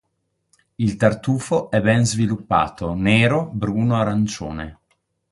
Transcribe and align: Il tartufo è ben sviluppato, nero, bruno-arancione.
Il 0.77 0.95
tartufo 0.95 1.69
è 1.69 1.79
ben 1.79 2.03
sviluppato, 2.07 2.95
nero, 2.95 3.45
bruno-arancione. 3.53 4.79